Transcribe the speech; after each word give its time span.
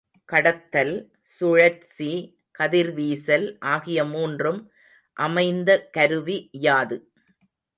கடத்தல், 0.29 0.93
சுழற்சி, 1.23 2.09
கதிர்வீசல் 2.59 3.45
ஆகிய 3.65 4.05
மூன்றும் 4.05 4.59
அமைந்த 5.17 5.69
கருவி 5.89 6.49
யாது? 6.51 6.97